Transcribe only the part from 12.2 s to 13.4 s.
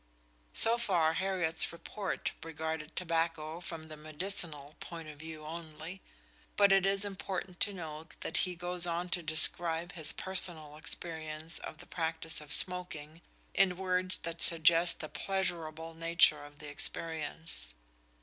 of smoking